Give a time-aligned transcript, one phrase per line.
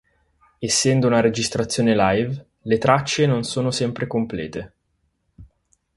[0.57, 4.73] Essendo una registrazione live le tracce non sono sempre complete.